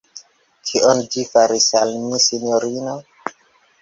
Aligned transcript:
Kion 0.69 1.01
ĝi 1.15 1.25
faris 1.33 1.67
al 1.81 1.93
mi, 2.09 2.23
sinjorino? 2.29 2.97